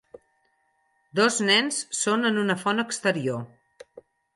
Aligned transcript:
Dos 1.21 1.37
nens 1.49 1.79
són 2.01 2.33
en 2.33 2.43
una 2.49 2.59
font 2.67 2.87
exterior 2.89 3.51